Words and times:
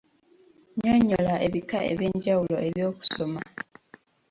Nnyonnyola 0.75 1.33
ebika 1.47 1.79
eby'enjawulo 1.91 2.55
eby'okusoma. 2.67 3.41